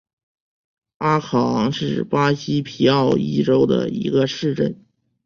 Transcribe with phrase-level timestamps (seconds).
[0.97, 4.83] 阿考昂是巴西皮奥伊州的一个市镇。